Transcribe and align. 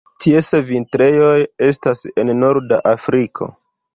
Ties 0.23 0.47
vintrejoj 0.69 1.35
estas 1.67 2.01
en 2.23 2.33
norda 2.39 2.79
Afriko. 2.95 3.53